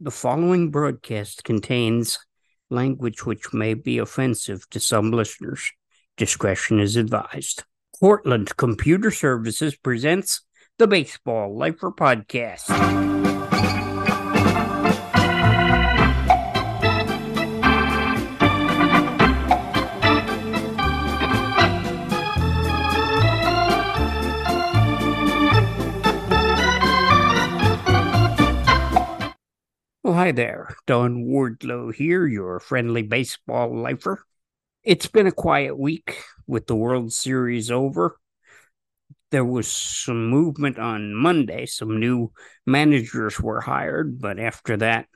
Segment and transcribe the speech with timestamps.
[0.00, 2.20] The following broadcast contains
[2.70, 5.72] language which may be offensive to some listeners.
[6.16, 7.64] Discretion is advised.
[7.98, 10.42] Cortland Computer Services presents
[10.78, 13.27] the Baseball Lifer Podcast.
[30.18, 30.74] Hi there.
[30.88, 34.24] Don Wardlow here, your friendly baseball lifer.
[34.82, 38.18] It's been a quiet week with the World Series over.
[39.30, 41.66] There was some movement on Monday.
[41.66, 42.32] Some new
[42.66, 45.06] managers were hired, but after that,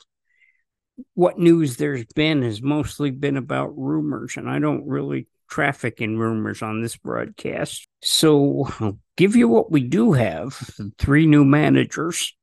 [1.14, 6.16] what news there's been has mostly been about rumors, and I don't really traffic in
[6.16, 7.88] rumors on this broadcast.
[8.02, 10.54] So I'll give you what we do have
[10.96, 12.36] three new managers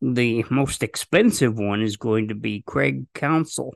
[0.00, 3.74] the most expensive one is going to be Craig Counsell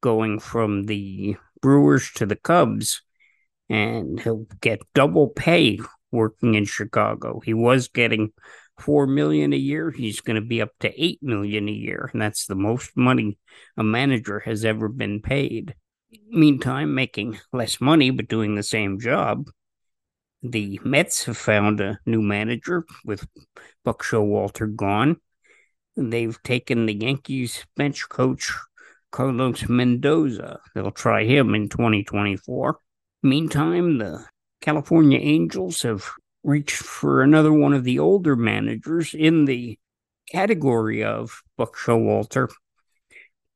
[0.00, 3.02] going from the Brewers to the Cubs,
[3.68, 5.80] and he'll get double pay
[6.12, 7.40] working in Chicago.
[7.44, 8.32] He was getting
[8.78, 9.90] four million a year.
[9.90, 13.38] He's going to be up to eight million a year, and that's the most money
[13.76, 15.74] a manager has ever been paid.
[16.28, 19.50] Meantime, making less money but doing the same job.
[20.42, 23.26] The Mets have found a new manager with
[23.84, 25.16] Buck Showalter gone.
[26.00, 28.52] They've taken the Yankees bench coach
[29.10, 30.60] Carlos Mendoza.
[30.72, 32.78] They'll try him in 2024.
[33.24, 34.24] Meantime, the
[34.60, 36.08] California Angels have
[36.44, 39.76] reached for another one of the older managers in the
[40.30, 42.48] category of Buck Showalter,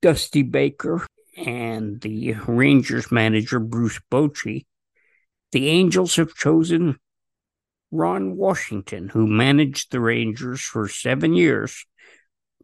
[0.00, 1.06] Dusty Baker,
[1.36, 4.66] and the Rangers manager Bruce Bochy.
[5.52, 6.98] The Angels have chosen
[7.92, 11.86] Ron Washington, who managed the Rangers for seven years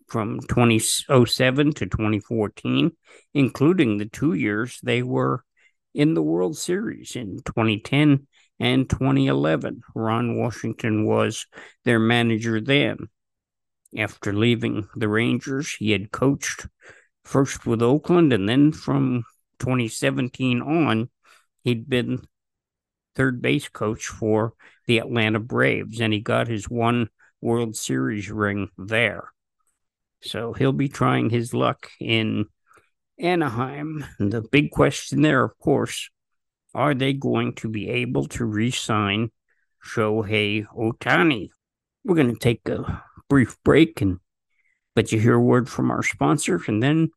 [0.09, 2.93] from 2007 to 2014,
[3.35, 5.45] including the two years they were
[5.95, 8.27] in the World Series in 2010
[8.59, 9.83] and 2011.
[9.95, 11.47] Ron Washington was
[11.85, 12.97] their manager then.
[13.97, 16.67] After leaving the Rangers, he had coached
[17.25, 19.25] first with Oakland and then from
[19.59, 21.11] 2017 on,
[21.65, 22.23] he'd been
[23.15, 24.55] third base coach for
[24.87, 27.09] the Atlanta Braves, and he got his one
[27.41, 29.33] World Series ring there.
[30.23, 32.47] So he'll be trying his luck in
[33.19, 34.05] Anaheim.
[34.19, 36.11] The big question there, of course,
[36.75, 39.31] are they going to be able to re sign
[39.85, 41.49] Shohei Ohtani?
[42.05, 44.19] We're going to take a brief break and
[44.97, 47.11] let you hear a word from our sponsor, and then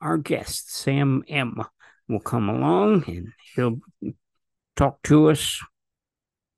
[0.00, 1.64] our guest, Sam Emm.,
[2.08, 3.80] will come along and he'll
[4.76, 5.60] talk to us.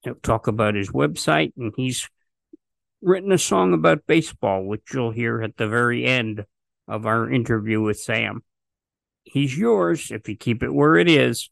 [0.03, 2.09] He'll talk about his website, and he's
[3.01, 6.45] written a song about baseball, which you'll hear at the very end
[6.87, 8.43] of our interview with Sam.
[9.25, 11.51] He's yours if you keep it where it is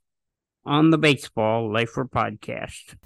[0.65, 2.97] on the Baseball Lifer podcast.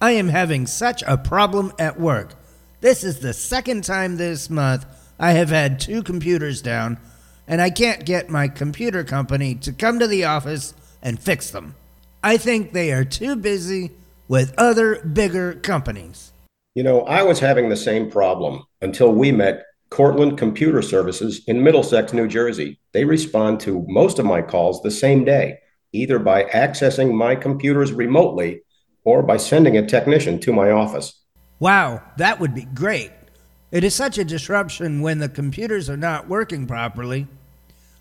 [0.00, 2.34] I am having such a problem at work.
[2.80, 4.84] This is the second time this month
[5.18, 6.98] I have had two computers down,
[7.46, 11.76] and I can't get my computer company to come to the office and fix them.
[12.22, 13.92] I think they are too busy
[14.26, 16.33] with other bigger companies.
[16.74, 21.62] You know, I was having the same problem until we met Cortland Computer Services in
[21.62, 22.80] Middlesex, New Jersey.
[22.90, 25.60] They respond to most of my calls the same day,
[25.92, 28.62] either by accessing my computers remotely
[29.04, 31.22] or by sending a technician to my office.
[31.60, 33.12] Wow, that would be great.
[33.70, 37.28] It is such a disruption when the computers are not working properly.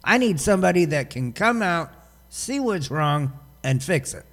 [0.03, 1.91] I need somebody that can come out,
[2.29, 4.25] see what's wrong, and fix it.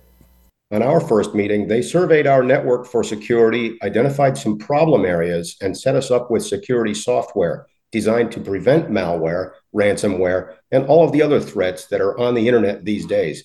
[0.73, 5.77] On our first meeting, they surveyed our network for security, identified some problem areas, and
[5.77, 11.23] set us up with security software designed to prevent malware, ransomware, and all of the
[11.23, 13.43] other threats that are on the internet these days.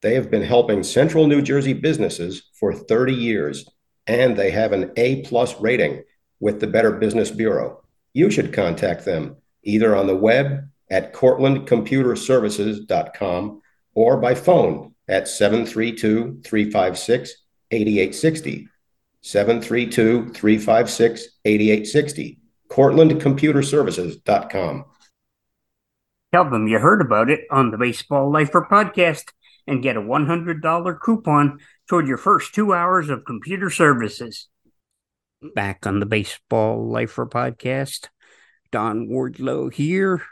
[0.00, 3.68] They have been helping central New Jersey businesses for 30 years,
[4.06, 6.04] and they have an A plus rating
[6.40, 7.84] with the Better Business Bureau.
[8.14, 13.60] You should contact them either on the web at cortlandcomputerservices.com
[13.94, 17.34] or by phone at 732 356
[17.70, 18.68] 8860.
[19.22, 22.38] 732 356 8860.
[22.68, 24.84] CortlandComputerServices.com.
[26.32, 29.32] Tell them you heard about it on the Baseball Lifer podcast
[29.66, 31.58] and get a $100 coupon
[31.88, 34.48] toward your first two hours of computer services.
[35.54, 38.08] Back on the Baseball Lifer podcast,
[38.70, 40.22] Don Wardlow here.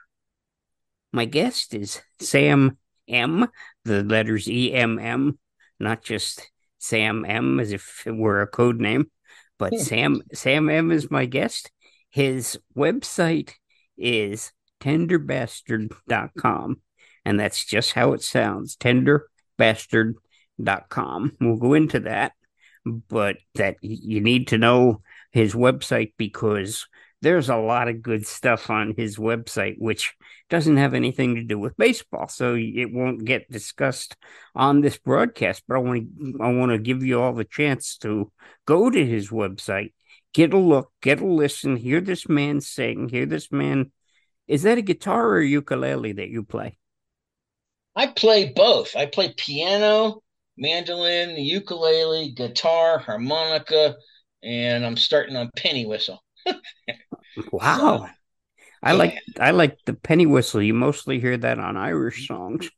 [1.12, 2.78] My guest is Sam
[3.11, 3.49] Emm,
[3.85, 5.38] the letters E M M,
[5.79, 9.11] not just Sam M as if it were a code name,
[9.59, 9.82] but yeah.
[9.82, 11.71] Sam Sam Emm is my guest.
[12.11, 13.53] His website
[13.97, 16.81] is tenderbastard.com.
[17.25, 21.37] And that's just how it sounds tenderbastard.com.
[21.41, 22.32] We'll go into that,
[22.85, 26.88] but that you need to know his website because
[27.22, 30.14] there's a lot of good stuff on his website, which
[30.49, 34.17] doesn't have anything to do with baseball, so it won't get discussed
[34.55, 35.62] on this broadcast.
[35.69, 38.32] But I want to, I want to give you all the chance to
[38.67, 39.93] go to his website,
[40.32, 43.93] get a look, get a listen, hear this man sing, hear this man.
[44.49, 46.78] Is that a guitar or a ukulele that you play?
[47.94, 48.96] I play both.
[48.96, 50.22] I play piano,
[50.56, 53.96] mandolin, ukulele, guitar, harmonica,
[54.43, 56.25] and I'm starting on penny whistle.
[57.53, 58.06] wow.
[58.06, 58.11] So,
[58.82, 60.62] I like I like the penny whistle.
[60.62, 62.71] You mostly hear that on Irish songs.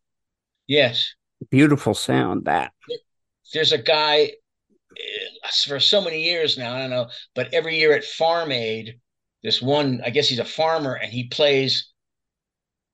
[0.66, 1.14] Yes.
[1.50, 2.72] Beautiful sound that.
[3.52, 4.31] There's a guy
[4.96, 8.99] eh, for so many years now, I don't know, but every year at Farm Aid,
[9.43, 11.93] this one, I guess he's a farmer and he plays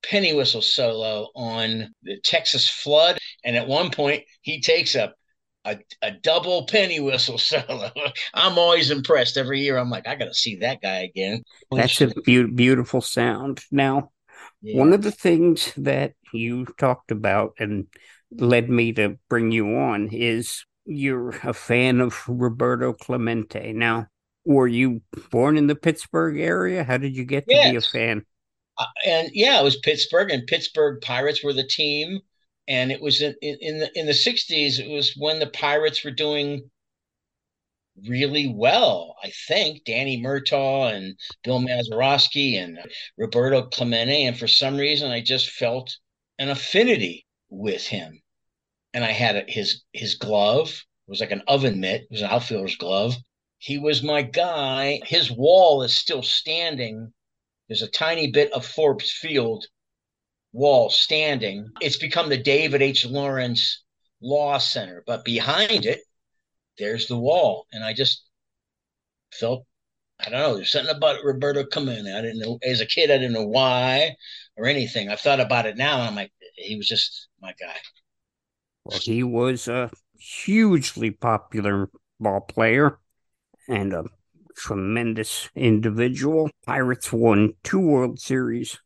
[0.02, 3.18] penny whistle solo on the Texas flood.
[3.44, 5.12] And at one point, he takes a
[5.64, 7.90] a, a double penny whistle solo.
[8.34, 9.76] I'm always impressed every year.
[9.76, 11.42] I'm like, I got to see that guy again.
[11.70, 13.60] That's a be- beautiful sound.
[13.70, 14.10] Now,
[14.62, 14.78] yeah.
[14.78, 17.86] one of the things that you talked about and
[18.30, 23.72] led me to bring you on is you're a fan of Roberto Clemente.
[23.72, 24.06] Now,
[24.44, 26.84] were you born in the Pittsburgh area?
[26.84, 27.70] How did you get to yes.
[27.70, 28.24] be a fan?
[28.78, 32.20] Uh, and yeah, it was Pittsburgh, and Pittsburgh Pirates were the team.
[32.68, 34.78] And it was in, in the in the '60s.
[34.78, 36.70] It was when the Pirates were doing
[38.06, 39.16] really well.
[39.24, 42.78] I think Danny Murtaugh and Bill Mazeroski and
[43.16, 45.96] Roberto Clemente, and for some reason, I just felt
[46.38, 48.22] an affinity with him.
[48.94, 50.68] And I had his his glove.
[51.06, 52.02] It was like an oven mitt.
[52.02, 53.16] It was an outfielder's glove.
[53.58, 55.00] He was my guy.
[55.04, 57.12] His wall is still standing
[57.68, 59.66] there's a tiny bit of Forbes Field
[60.58, 61.70] wall standing.
[61.80, 63.06] It's become the David H.
[63.06, 63.84] Lawrence
[64.20, 66.00] Law Center, but behind it,
[66.78, 67.66] there's the wall.
[67.72, 68.24] And I just
[69.32, 69.64] felt,
[70.18, 72.12] I don't know, there's something about Roberto Clemente.
[72.12, 74.16] I didn't know, as a kid, I didn't know why
[74.56, 75.08] or anything.
[75.08, 77.76] I've thought about it now, and I'm like, he was just my guy.
[78.84, 81.88] Well, he was a hugely popular
[82.18, 82.98] ball player
[83.68, 84.06] and a
[84.56, 86.50] tremendous individual.
[86.66, 88.76] Pirates won two World Series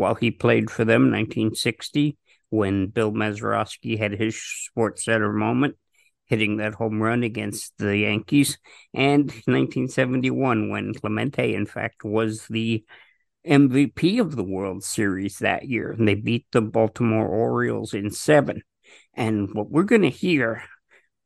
[0.00, 2.16] while he played for them, 1960,
[2.48, 5.76] when Bill Mazeroski had his Sports Center moment,
[6.24, 8.58] hitting that home run against the Yankees,
[8.94, 12.84] and 1971, when Clemente, in fact, was the
[13.46, 15.90] MVP of the World Series that year.
[15.92, 18.62] And they beat the Baltimore Orioles in seven.
[19.14, 20.62] And what we're going to hear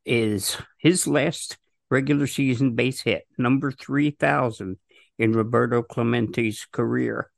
[0.04, 1.58] is his last
[1.90, 4.78] regular season base hit, number 3,000
[5.18, 7.30] in Roberto Clemente's career.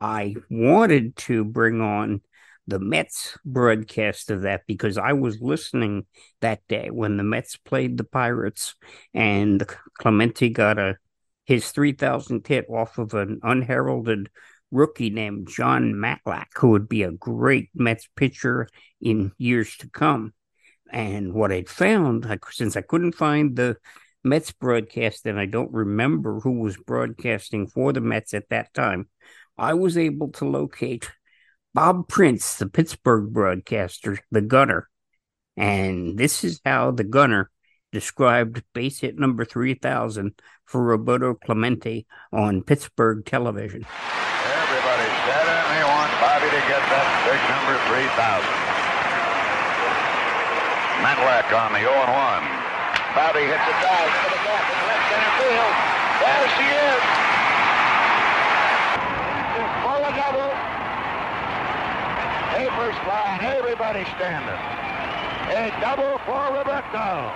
[0.00, 2.20] I wanted to bring on
[2.66, 6.06] the Mets broadcast of that because I was listening
[6.40, 8.74] that day when the Mets played the Pirates
[9.12, 9.64] and
[9.98, 10.96] Clemente got a
[11.44, 14.30] his 3000th hit off of an unheralded
[14.70, 18.68] rookie named Jon Matlack, who would be a great Mets pitcher
[19.00, 20.32] in years to come.
[20.90, 23.76] And what I'd found, since I couldn't find the
[24.24, 29.08] Mets broadcast and I don't remember who was broadcasting for the Mets at that time,
[29.56, 31.10] I was able to locate
[31.74, 34.88] Bob Prince, the Pittsburgh broadcaster, the gunner.
[35.56, 37.50] And this is how the gunner
[37.92, 40.34] described base hit number 3000
[40.66, 43.86] for Roberto Clemente on Pittsburgh television.
[43.86, 48.74] Everybody's dead and want Bobby to get that big number 3000.
[51.06, 52.42] Matlack on the 0-1.
[53.14, 55.74] Bobby hits a dive into the left center field.
[56.18, 57.02] There she is.
[59.84, 60.50] For a double.
[62.58, 63.38] Papers flying.
[63.86, 64.48] Everybody standing.
[65.50, 67.30] A double for Roberto.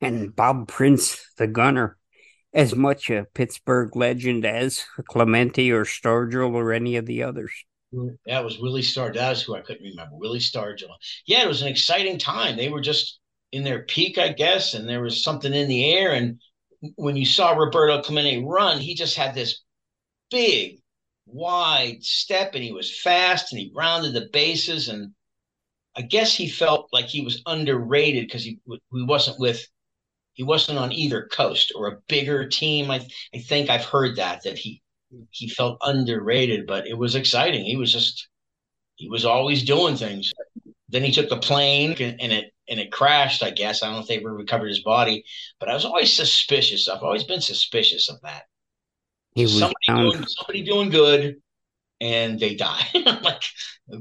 [0.00, 1.98] And Bob Prince, the gunner,
[2.54, 7.52] as much a Pittsburgh legend as Clemente or Stargell or any of the others.
[8.24, 9.12] That was Willie Star.
[9.12, 10.16] That was who I couldn't remember.
[10.16, 10.94] Willie Stargell.
[11.26, 12.56] Yeah, it was an exciting time.
[12.56, 13.20] They were just
[13.52, 16.14] in their peak, I guess, and there was something in the air.
[16.14, 16.40] And
[16.94, 19.60] when you saw Roberto Clemente run, he just had this
[20.30, 20.79] big,
[21.32, 24.88] wide step, and he was fast, and he rounded the bases.
[24.88, 25.12] And
[25.96, 29.66] I guess he felt like he was underrated because he he wasn't with
[30.34, 32.90] he wasn't on either coast or a bigger team.
[32.90, 34.82] I I think I've heard that that he
[35.30, 37.64] he felt underrated, but it was exciting.
[37.64, 38.28] He was just
[38.96, 40.32] he was always doing things.
[40.88, 43.42] Then he took the plane and it and it crashed.
[43.42, 45.24] I guess I don't know if they ever recovered his body,
[45.58, 46.88] but I was always suspicious.
[46.88, 48.44] I've always been suspicious of that.
[49.34, 50.12] He was somebody bound.
[50.12, 51.36] doing, somebody doing good,
[52.00, 52.82] and they die.
[52.94, 53.42] Like,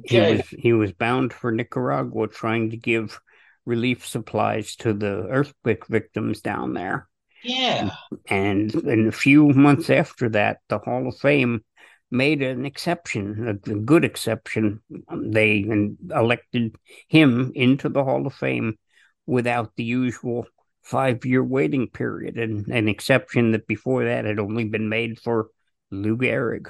[0.03, 3.19] He okay, was he was bound for Nicaragua, trying to give
[3.65, 7.07] relief supplies to the earthquake victims down there.
[7.43, 7.89] yeah,
[8.27, 11.63] And in a few months after that, the Hall of Fame
[12.12, 14.81] made an exception, a, a good exception.
[15.07, 15.62] Um, They
[16.09, 16.75] elected
[17.07, 18.77] him into the Hall of Fame
[19.25, 20.48] without the usual
[20.89, 25.50] five year waiting period, and an exception that before that had only been made for
[25.91, 26.67] Lou Gehrig.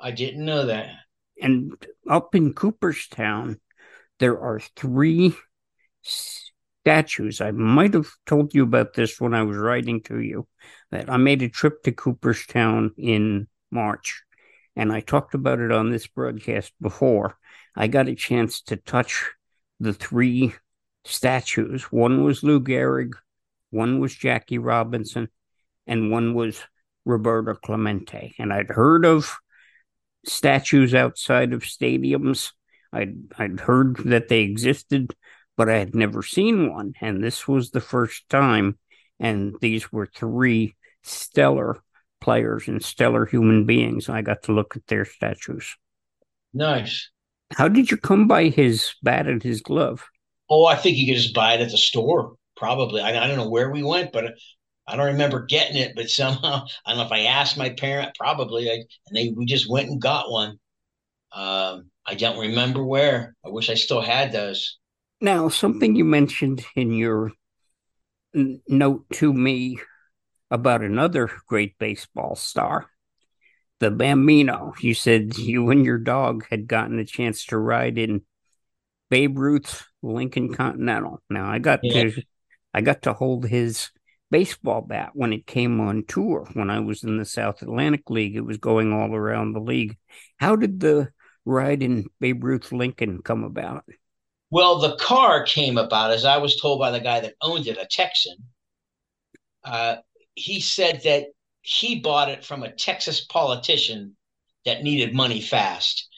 [0.00, 0.90] I didn't know that.
[1.40, 1.72] And
[2.10, 3.60] up in Cooperstown,
[4.18, 5.34] there are three
[6.02, 7.40] statues.
[7.40, 10.48] I might have told you about this when I was writing to you
[10.90, 14.24] that I made a trip to Cooperstown in March,
[14.74, 17.38] and I talked about it on this broadcast before.
[17.76, 19.30] I got a chance to touch
[19.78, 20.52] the three
[21.04, 21.84] statues.
[21.84, 23.12] One was Lou Gehrig,
[23.72, 25.28] one was Jackie Robinson,
[25.86, 26.60] and one was
[27.04, 28.34] Roberto Clemente.
[28.38, 29.34] And I'd heard of
[30.24, 32.52] statues outside of stadiums.
[32.92, 35.16] I'd I'd heard that they existed,
[35.56, 36.92] but I had never seen one.
[37.00, 38.78] And this was the first time.
[39.18, 41.82] And these were three stellar
[42.20, 44.08] players and stellar human beings.
[44.08, 45.76] I got to look at their statues.
[46.52, 47.10] Nice.
[47.52, 50.04] How did you come by his bat and his glove?
[50.50, 52.34] Oh, I think you could just buy it at the store.
[52.62, 53.00] Probably.
[53.00, 54.34] I, I don't know where we went, but
[54.86, 55.94] I don't remember getting it.
[55.96, 58.14] But somehow, I don't know if I asked my parent.
[58.16, 60.60] Probably, I, and they we just went and got one.
[61.32, 63.34] Um, I don't remember where.
[63.44, 64.78] I wish I still had those.
[65.20, 67.32] Now, something you mentioned in your
[68.32, 69.80] n- note to me
[70.50, 72.86] about another great baseball star,
[73.80, 74.74] the Bambino.
[74.80, 78.22] You said you and your dog had gotten a chance to ride in
[79.10, 81.22] Babe Ruth's Lincoln Continental.
[81.28, 82.04] Now, I got Yeah.
[82.04, 82.12] to
[82.74, 83.90] I got to hold his
[84.30, 88.34] baseball bat when it came on tour when I was in the South Atlantic League.
[88.34, 89.96] It was going all around the league.
[90.38, 91.10] How did the
[91.44, 93.84] ride in Babe Ruth Lincoln come about?
[94.50, 97.78] Well, the car came about, as I was told by the guy that owned it,
[97.78, 98.36] a Texan.
[99.64, 99.96] Uh,
[100.34, 101.26] he said that
[101.62, 104.16] he bought it from a Texas politician
[104.64, 106.08] that needed money fast.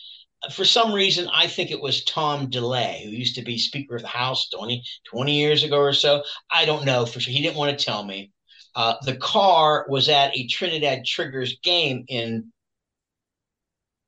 [0.53, 4.03] For some reason, I think it was Tom DeLay, who used to be Speaker of
[4.03, 6.23] the House 20, 20 years ago or so.
[6.51, 7.33] I don't know for sure.
[7.33, 8.31] He didn't want to tell me.
[8.75, 12.53] Uh, the car was at a Trinidad Triggers game in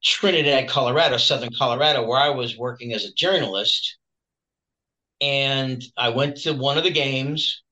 [0.03, 3.99] Trinidad, Colorado, Southern Colorado, where I was working as a journalist.
[5.21, 7.63] And I went to one of the games.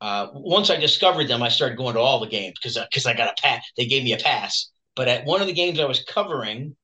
[0.00, 3.14] Uh, once I discovered them, I started going to all the games because because I
[3.14, 3.62] got a pass.
[3.76, 4.70] They gave me a pass.
[4.94, 6.76] But at one of the games I was covering,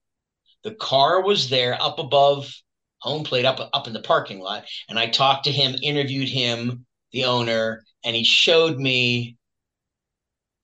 [0.64, 2.52] the car was there up above
[2.98, 6.86] home plate, up up in the parking lot, and I talked to him, interviewed him,
[7.12, 9.36] the owner, and he showed me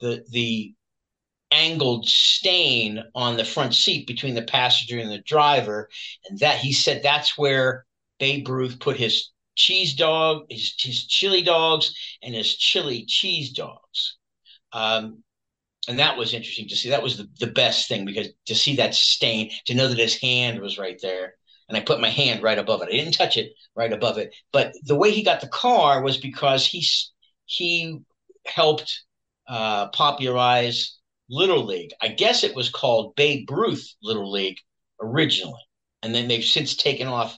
[0.00, 0.74] the the
[1.50, 5.88] angled stain on the front seat between the passenger and the driver,
[6.28, 7.86] and that he said that's where
[8.18, 14.16] Babe Ruth put his cheese dog, his his chili dogs, and his chili cheese dogs.
[14.72, 15.24] Um,
[15.88, 16.90] and that was interesting to see.
[16.90, 20.20] That was the, the best thing because to see that stain, to know that his
[20.20, 21.34] hand was right there.
[21.68, 22.88] And I put my hand right above it.
[22.88, 24.34] I didn't touch it right above it.
[24.52, 26.86] But the way he got the car was because he
[27.46, 27.98] he
[28.46, 29.02] helped
[29.48, 30.98] uh, popularize
[31.30, 31.92] Little League.
[32.00, 34.58] I guess it was called Babe Ruth Little League
[35.00, 35.60] originally.
[36.02, 37.36] And then they've since taken off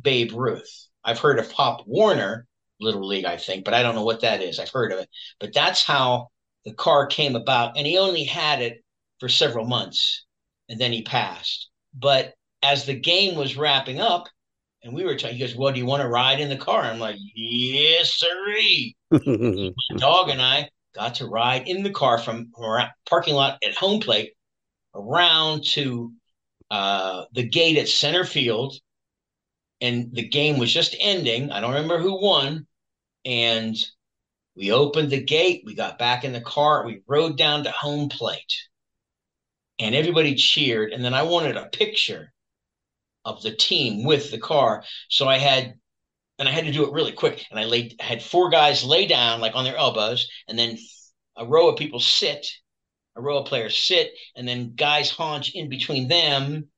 [0.00, 0.88] Babe Ruth.
[1.04, 2.46] I've heard of Pop Warner
[2.80, 4.58] Little League, I think, but I don't know what that is.
[4.58, 5.08] I've heard of it.
[5.38, 6.28] But that's how
[6.64, 7.76] the car came about.
[7.76, 8.82] And he only had it
[9.20, 10.24] for several months
[10.68, 11.68] and then he passed.
[11.94, 14.28] But as the game was wrapping up,
[14.82, 16.82] and we were talking, he goes, Well, do you want to ride in the car?
[16.82, 18.96] I'm like, Yes, sirree.
[19.10, 23.74] My dog and I got to ride in the car from our parking lot at
[23.74, 24.32] home plate
[24.94, 26.12] around to
[26.70, 28.76] uh, the gate at center field.
[29.80, 31.50] And the game was just ending.
[31.50, 32.66] I don't remember who won.
[33.24, 33.76] And
[34.56, 35.62] we opened the gate.
[35.64, 36.86] We got back in the car.
[36.86, 38.54] We rode down to home plate.
[39.78, 40.92] And everybody cheered.
[40.92, 42.32] And then I wanted a picture
[43.24, 44.84] of the team with the car.
[45.08, 45.74] So I had
[46.38, 47.46] and I had to do it really quick.
[47.50, 50.78] And I laid had four guys lay down like on their elbows, and then
[51.36, 52.46] a row of people sit,
[53.16, 56.68] a row of players sit, and then guys haunch in between them,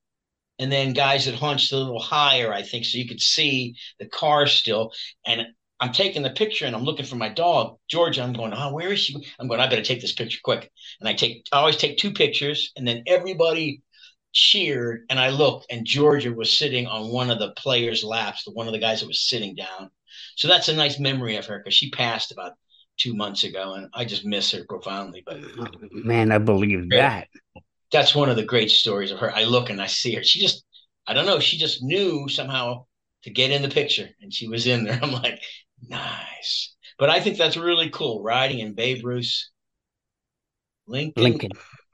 [0.58, 4.06] and then guys that haunched a little higher, I think, so you could see the
[4.06, 4.92] car still.
[5.26, 5.46] And
[5.78, 8.22] I'm taking the picture and I'm looking for my dog, Georgia.
[8.22, 9.14] I'm going, oh, where is she?
[9.38, 10.70] I'm going, I better take this picture quick.
[11.00, 13.82] And I take I always take two pictures, and then everybody
[14.32, 18.52] cheered and I looked and Georgia was sitting on one of the players' laps, the
[18.52, 19.90] one of the guys that was sitting down.
[20.36, 22.52] So that's a nice memory of her because she passed about
[22.98, 25.22] two months ago, and I just miss her profoundly.
[25.24, 25.40] But
[25.92, 27.28] man, I believe that.
[27.92, 29.34] That's one of the great stories of her.
[29.34, 30.24] I look and I see her.
[30.24, 30.64] She just,
[31.06, 32.86] I don't know, she just knew somehow
[33.22, 34.98] to get in the picture, and she was in there.
[35.02, 35.40] I'm like,
[35.88, 36.74] nice.
[36.98, 38.22] But I think that's really cool.
[38.22, 39.50] Riding in Babe Ruth's
[40.86, 41.50] Lincoln, Lincoln.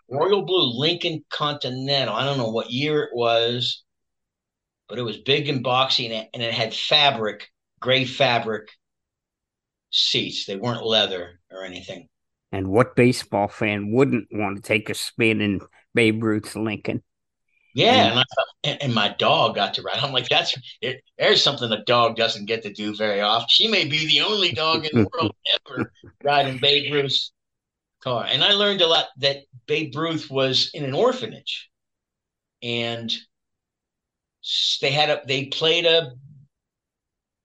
[0.09, 2.15] Royal Blue Lincoln Continental.
[2.15, 3.83] I don't know what year it was,
[4.89, 7.49] but it was big and boxy, and it, and it had fabric,
[7.81, 8.69] gray fabric
[9.91, 10.47] seats.
[10.47, 12.09] They weren't leather or anything.
[12.53, 15.61] And what baseball fan wouldn't want to take a spin in
[15.95, 17.03] Babe Ruth's Lincoln?
[17.75, 18.25] Yeah, and, I,
[18.65, 19.99] and, and my dog got to ride.
[19.99, 23.49] I'm like, that's it, there's something a dog doesn't get to do very often.
[23.49, 25.35] She may be the only dog in the world
[25.69, 27.33] ever riding Babe Ruth's
[28.03, 28.27] car.
[28.29, 31.71] And I learned a lot that Babe Ruth was in an orphanage,
[32.63, 33.11] and
[34.81, 36.13] they had a they played a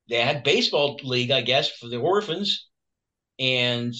[0.09, 2.67] they had baseball league, I guess, for the orphans,
[3.39, 3.93] and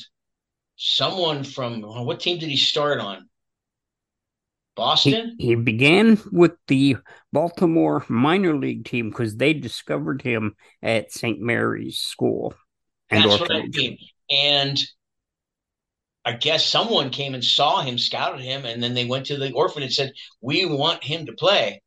[0.78, 3.30] someone from what team did he start on?
[4.78, 5.36] Boston.
[5.38, 6.96] He, he began with the
[7.34, 11.42] Baltimore minor league team because they discovered him at St.
[11.42, 12.54] Mary's School
[13.10, 13.76] and That's orphanage.
[13.76, 13.98] What I mean.
[14.30, 14.80] And
[16.24, 19.52] I guess someone came and saw him, scouted him, and then they went to the
[19.52, 21.82] orphanage and said, "We want him to play."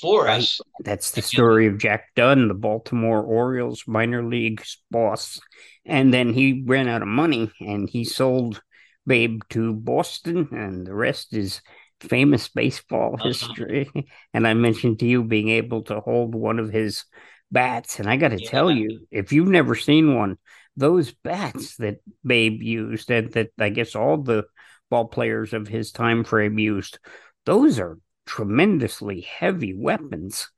[0.00, 0.40] for right.
[0.40, 0.60] us.
[0.80, 5.40] That's the story of Jack Dunn, the Baltimore Orioles minor league boss.
[5.84, 8.60] And then he ran out of money and he sold
[9.06, 11.60] Babe to Boston, and the rest is
[12.00, 13.28] famous baseball uh-huh.
[13.28, 13.90] history.
[14.34, 17.04] And I mentioned to you being able to hold one of his
[17.50, 17.98] bats.
[17.98, 18.50] And I got to yeah.
[18.50, 20.36] tell you, if you've never seen one,
[20.76, 24.44] those bats that Babe used, and that I guess all the
[24.90, 26.98] ball players of his time frame used,
[27.46, 30.50] those are tremendously heavy weapons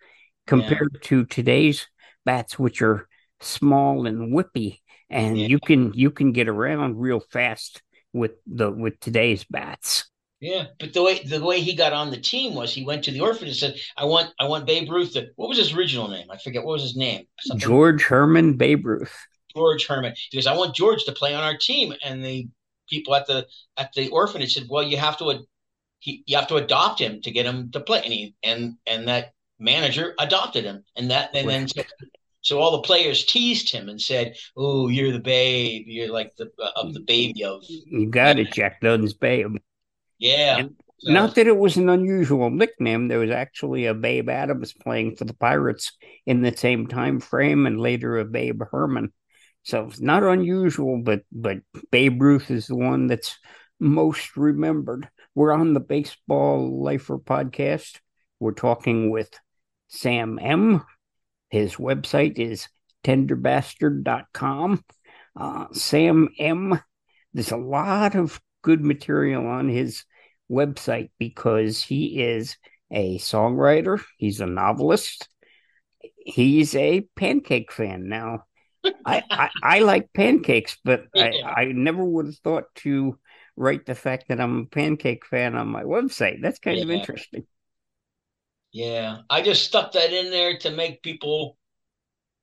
[0.47, 1.01] compared yeah.
[1.05, 1.87] to today's
[2.25, 3.09] bats, which are
[3.41, 5.47] small and whippy, and yeah.
[5.47, 10.11] you can you can get around real fast with the with today's bats.
[10.41, 13.11] Yeah, but the way the way he got on the team was he went to
[13.11, 16.09] the orphanage and said, "I want I want Babe Ruth." To, what was his original
[16.09, 16.31] name?
[16.31, 16.63] I forget.
[16.63, 17.27] What was his name?
[17.41, 17.67] Something.
[17.67, 19.17] George Herman Babe Ruth.
[19.55, 20.15] George Herman.
[20.31, 22.47] He goes, "I want George to play on our team," and the
[22.89, 23.47] people at the
[23.77, 25.45] at the orphanage said, "Well, you have to
[25.99, 29.09] he you have to adopt him to get him to play, and he and and
[29.09, 31.83] that manager adopted him, and that and then so,
[32.43, 35.85] so, all the players teased him and said, "Oh, you're the babe.
[35.87, 39.57] You're like the uh, of the baby of." You got it, Jack Dunn's babe.
[40.19, 40.63] Yeah.
[41.01, 43.07] So, not that it was an unusual nickname.
[43.07, 45.93] There was actually a Babe Adams playing for the Pirates
[46.27, 49.13] in the same time frame, and later a Babe Herman.
[49.63, 51.59] So it's not unusual, but but
[51.93, 53.39] Babe Ruth is the one that's
[53.79, 55.09] most remembered.
[55.35, 58.01] We're on the Baseball Lifer podcast.
[58.41, 59.31] We're talking with
[59.89, 60.85] Sam Emm.
[61.51, 62.69] His website is
[63.05, 64.85] tenderbastard.com.
[65.37, 66.83] Uh, Sam Emm.
[67.35, 70.05] There's a lot of good material on his
[70.51, 72.59] website because he is
[72.93, 75.27] a songwriter, he's a novelist,
[76.19, 78.11] he's a pancake fan.
[78.11, 78.45] Now,
[79.07, 83.19] I, I, I like pancakes, but I, I never would have thought to
[83.57, 86.43] write the fact that I'm a pancake fan on my website.
[86.43, 86.85] That's kind yeah.
[86.85, 87.47] of interesting.
[88.71, 91.57] Yeah, I just stuck that in there to make people,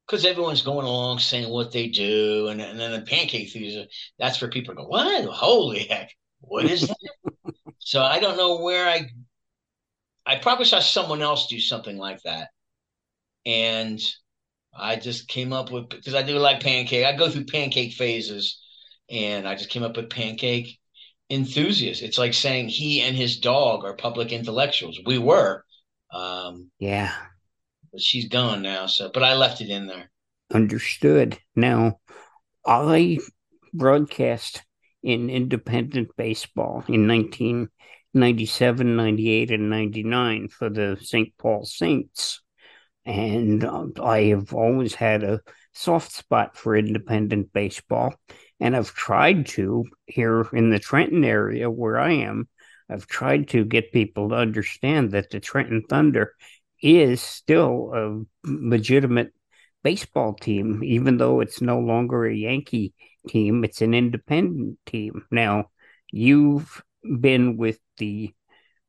[0.05, 3.75] because everyone's going along saying what they do, and, and then the pancake thieves,
[4.19, 5.25] that's for people go, what?
[5.25, 6.97] Holy heck, what is that?
[7.79, 9.09] so I don't know where I,
[10.25, 12.49] I probably saw someone else do something like that.
[13.45, 13.99] And
[14.77, 18.61] I just came up with, because I do like pancake, I go through pancake phases,
[19.09, 20.79] and I just came up with pancake
[21.29, 22.01] enthusiast.
[22.01, 24.99] It's like saying he and his dog are public intellectuals.
[25.05, 25.63] We were.
[26.11, 27.13] Um, yeah.
[27.97, 28.87] She's gone now.
[28.87, 30.09] So, but I left it in there.
[30.51, 31.37] Understood.
[31.55, 31.99] Now,
[32.65, 33.19] I
[33.73, 34.63] broadcast
[35.03, 41.33] in independent baseball in 1997, 98, and 99 for the St.
[41.37, 42.41] Paul Saints.
[43.05, 45.41] And uh, I have always had a
[45.73, 48.15] soft spot for independent baseball.
[48.59, 52.47] And I've tried to here in the Trenton area where I am,
[52.89, 56.33] I've tried to get people to understand that the Trenton Thunder
[56.81, 59.33] is still a legitimate
[59.83, 62.93] baseball team, even though it's no longer a Yankee
[63.27, 65.25] team, it's an independent team.
[65.31, 65.69] Now,
[66.11, 66.83] you've
[67.19, 68.33] been with the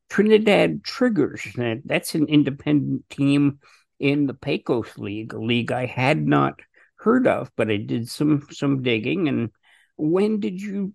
[0.09, 1.45] Trinidad Triggers.
[1.85, 3.59] That's an independent team
[3.99, 6.59] in the Pecos League, a league I had not
[6.97, 9.27] heard of, but I did some some digging.
[9.27, 9.51] And
[9.97, 10.93] when did you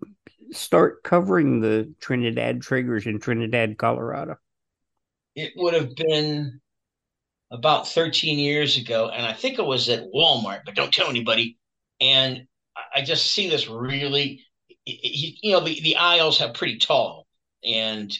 [0.51, 4.37] start covering the Trinidad Triggers in Trinidad, Colorado?
[5.35, 6.61] It would have been
[7.53, 11.57] about 13 years ago, and I think it was at Walmart, but don't tell anybody.
[12.01, 12.47] And
[12.93, 14.43] I just see this really,
[14.85, 17.27] you know, the, the aisles have pretty tall,
[17.63, 18.11] and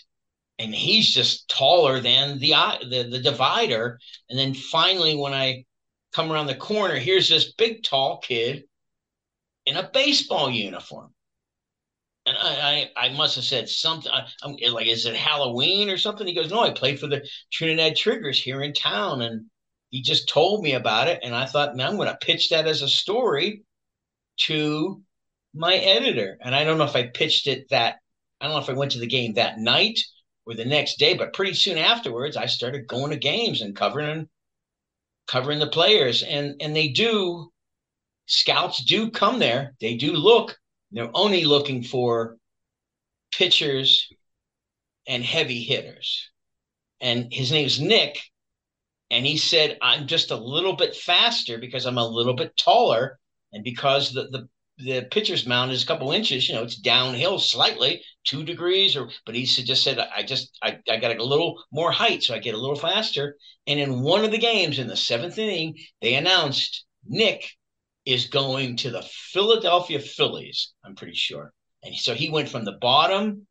[0.59, 2.53] and he's just taller than the
[2.89, 3.99] the the divider.
[4.29, 5.65] And then finally, when I
[6.13, 8.65] come around the corner, here's this big tall kid
[9.65, 11.12] in a baseball uniform.
[12.33, 14.11] And I, I, I must have said something.
[14.11, 16.25] I, am like, is it Halloween or something?
[16.25, 19.45] He goes, no, I played for the Trinidad Triggers here in town, and
[19.89, 21.19] he just told me about it.
[21.23, 23.63] And I thought, man, I'm going to pitch that as a story
[24.41, 25.01] to
[25.53, 26.37] my editor.
[26.41, 27.97] And I don't know if I pitched it that.
[28.41, 29.99] I don't know if I went to the game that night
[30.45, 34.27] or the next day, but pretty soon afterwards, I started going to games and covering
[35.27, 36.23] covering the players.
[36.23, 37.51] And and they do
[38.25, 39.75] scouts do come there.
[39.79, 40.57] They do look.
[40.93, 42.37] They're only looking for
[43.31, 44.07] pitchers
[45.07, 46.29] and heavy hitters.
[47.01, 48.19] And his name's Nick.
[49.11, 53.19] And he said, I'm just a little bit faster because I'm a little bit taller.
[53.51, 54.47] And because the, the
[54.79, 59.09] the pitcher's mound is a couple inches, you know, it's downhill slightly, two degrees, or
[59.25, 62.39] but he just said, I just I, I got a little more height, so I
[62.39, 63.37] get a little faster.
[63.67, 67.51] And in one of the games in the seventh inning, they announced Nick
[68.05, 71.53] is going to the Philadelphia Phillies, I'm pretty sure.
[71.83, 73.47] And so he went from the bottom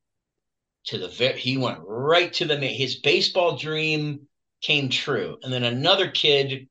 [0.86, 4.26] to the he went right to the his baseball dream
[4.62, 5.38] came true.
[5.42, 6.68] And then another kid,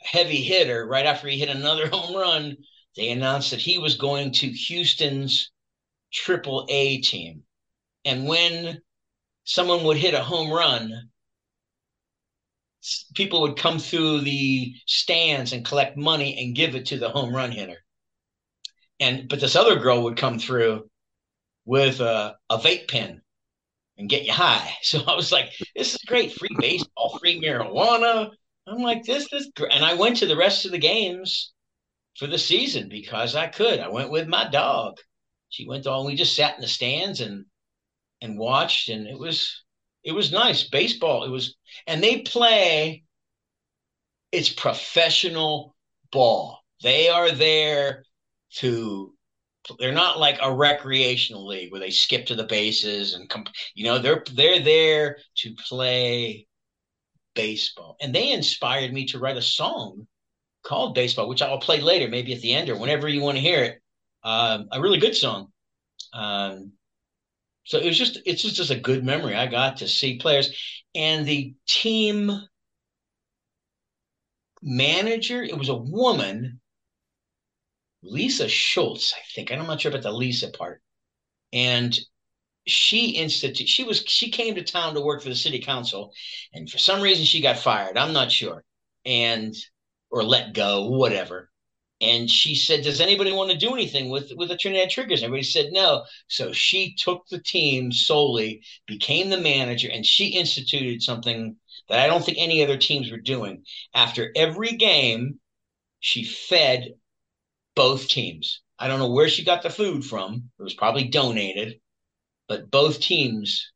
[0.00, 2.56] heavy hitter, right after he hit another home run,
[2.96, 5.50] they announced that he was going to Houston's
[6.12, 7.42] triple A team.
[8.04, 8.80] And when
[9.44, 11.10] someone would hit a home run,
[13.14, 17.34] people would come through the stands and collect money and give it to the home
[17.34, 17.84] run hitter.
[19.00, 20.88] And but this other girl would come through
[21.64, 23.22] with a, a vape pen
[23.98, 24.72] and get you high.
[24.82, 26.32] So I was like, this is great.
[26.32, 28.30] Free baseball, free marijuana.
[28.66, 29.72] I'm like, this is great.
[29.72, 31.52] And I went to the rest of the games
[32.16, 33.80] for the season because I could.
[33.80, 34.98] I went with my dog.
[35.48, 36.06] She went on.
[36.06, 37.46] We just sat in the stands and
[38.22, 39.62] and watched, and it was
[40.06, 41.24] it was nice baseball.
[41.24, 43.02] It was, and they play.
[44.30, 45.74] It's professional
[46.12, 46.60] ball.
[46.82, 48.04] They are there
[48.58, 49.12] to.
[49.80, 53.46] They're not like a recreational league where they skip to the bases and come.
[53.74, 56.46] You know, they're they're there to play
[57.34, 60.06] baseball, and they inspired me to write a song
[60.62, 63.42] called baseball, which I'll play later, maybe at the end or whenever you want to
[63.42, 63.82] hear it.
[64.22, 65.48] Um, a really good song.
[66.12, 66.72] Um,
[67.66, 70.56] so it was just it's just, just a good memory I got to see players
[70.94, 72.30] and the team
[74.62, 75.42] manager.
[75.42, 76.60] It was a woman,
[78.02, 79.50] Lisa Schultz, I think.
[79.50, 80.80] I'm not sure about the Lisa part,
[81.52, 81.98] and
[82.66, 86.12] she institute she was she came to town to work for the city council,
[86.52, 87.98] and for some reason she got fired.
[87.98, 88.64] I'm not sure,
[89.04, 89.54] and
[90.10, 91.50] or let go, whatever.
[92.00, 95.44] And she said, "Does anybody want to do anything with with the Trinidad Triggers?" Everybody
[95.44, 96.04] said no.
[96.28, 101.56] So she took the team solely, became the manager, and she instituted something
[101.88, 103.64] that I don't think any other teams were doing.
[103.94, 105.40] After every game,
[106.00, 106.94] she fed
[107.74, 108.60] both teams.
[108.78, 110.50] I don't know where she got the food from.
[110.58, 111.80] It was probably donated,
[112.48, 113.72] but both teams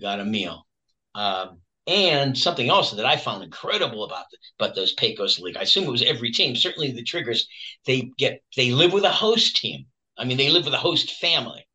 [0.00, 0.66] got a meal.
[1.14, 4.26] Um, and something else that I found incredible about
[4.58, 5.56] about those Pecos League.
[5.56, 6.54] I assume it was every team.
[6.54, 7.48] Certainly the Triggers,
[7.84, 9.86] they get they live with a host team.
[10.16, 11.66] I mean, they live with a host family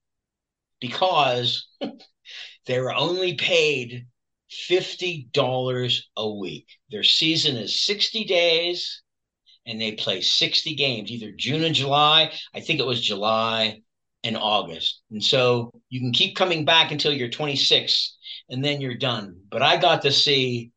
[0.79, 1.67] because
[2.67, 4.07] they're only paid
[4.49, 6.67] fifty dollars a week.
[6.91, 9.01] Their season is sixty days,
[9.65, 12.31] and they play sixty games, either June and July.
[12.53, 13.81] I think it was July
[14.23, 18.17] and August, and so you can keep coming back until you're 26
[18.49, 19.41] and then you're done.
[19.49, 20.71] But I got to see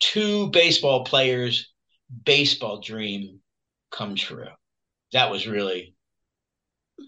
[0.00, 1.72] two baseball players'
[2.24, 3.40] baseball dream
[3.90, 4.48] come true.
[5.12, 5.94] That was really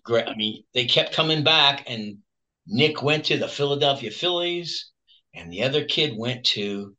[0.05, 0.29] great.
[0.29, 2.19] I mean, they kept coming back, and
[2.67, 4.91] Nick went to the Philadelphia Phillies,
[5.35, 6.97] and the other kid went to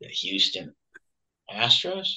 [0.00, 0.74] the Houston
[1.50, 2.08] Astros.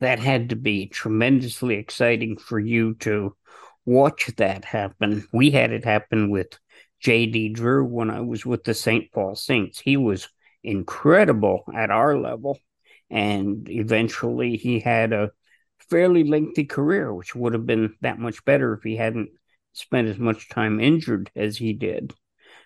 [0.00, 3.36] That had to be tremendously exciting for you to
[3.84, 5.26] watch that happen.
[5.32, 6.58] We had it happen with
[7.00, 7.50] J.D.
[7.50, 9.10] Drew when I was with the St.
[9.12, 9.80] Paul Saints.
[9.80, 10.28] He was
[10.62, 12.58] incredible at our level.
[13.08, 15.30] And eventually he had a
[15.88, 19.30] fairly lengthy career, which would have been that much better if he hadn't
[19.72, 22.12] spent as much time injured as he did.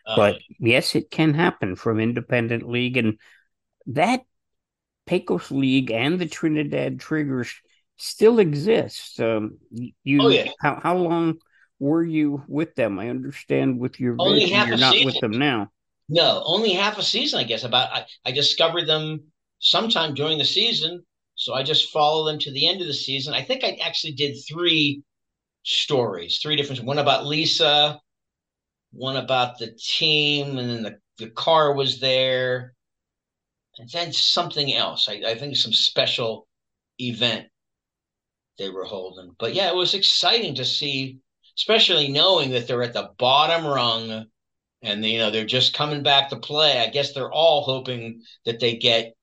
[0.06, 2.96] Uh, but yes, it can happen from independent league.
[2.96, 3.18] And
[3.86, 4.22] that
[5.06, 7.54] Pecos League and the Trinidad Triggers
[7.96, 9.20] still exist.
[9.20, 10.50] Um, you, oh, yeah.
[10.60, 11.38] how, how long
[11.78, 12.98] were you with them?
[12.98, 15.06] I understand with your Only half you're not season.
[15.06, 15.70] with them now.
[16.08, 17.64] No, only half a season, I guess.
[17.64, 19.24] About I, I discovered them
[19.58, 23.34] sometime during the season, so I just follow them to the end of the season.
[23.34, 25.02] I think I actually did three
[25.64, 26.84] stories, three different.
[26.84, 28.00] One about Lisa,
[28.92, 32.74] one about the team, and then the the car was there,
[33.78, 35.08] and then something else.
[35.08, 36.46] I, I think some special
[37.00, 37.46] event
[38.58, 39.34] they were holding.
[39.38, 41.18] But yeah, it was exciting to see,
[41.58, 44.26] especially knowing that they're at the bottom rung
[44.84, 46.78] and you know they're just coming back to play.
[46.78, 49.14] I guess they're all hoping that they get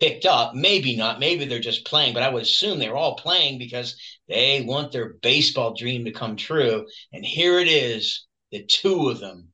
[0.00, 0.54] picked up.
[0.54, 1.20] Maybe not.
[1.20, 5.14] Maybe they're just playing, but I would assume they're all playing because they want their
[5.14, 6.86] baseball dream to come true.
[7.12, 9.48] And here it is, the two of them.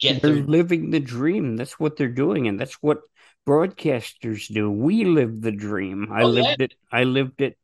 [0.00, 0.44] Get they're their...
[0.44, 1.56] living the dream.
[1.56, 3.02] That's what they're doing, and that's what
[3.46, 4.70] broadcasters do.
[4.70, 6.08] We live the dream.
[6.10, 6.64] I oh, lived yeah.
[6.64, 6.74] it.
[6.90, 7.56] I lived it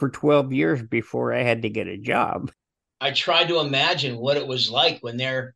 [0.00, 2.50] for 12 years before I had to get a job.
[3.00, 5.54] I tried to imagine what it was like when they're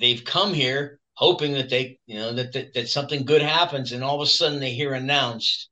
[0.00, 4.02] they've come here hoping that they you know that, that that something good happens and
[4.02, 5.68] all of a sudden they hear announced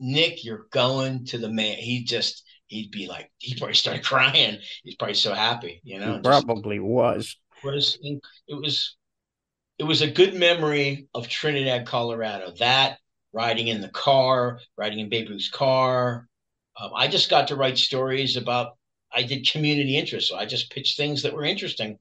[0.00, 4.58] Nick you're going to the man he just he'd be like he probably started crying.
[4.82, 7.36] He's probably so happy you know he probably was.
[7.62, 8.96] was it was
[9.78, 12.52] it was a good memory of Trinidad Colorado.
[12.60, 12.98] That
[13.34, 16.28] riding in the car riding in Babe Ruth's car
[16.80, 18.76] um, I just got to write stories about.
[19.12, 21.98] I did community interest, so I just pitched things that were interesting